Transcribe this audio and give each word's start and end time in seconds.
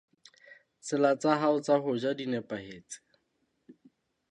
Tsela 0.83 1.11
tsa 1.21 1.31
hao 1.41 1.57
tsa 1.65 1.75
ho 1.83 1.91
ja 2.01 2.11
di 2.17 2.25
nepahetse? 2.31 2.97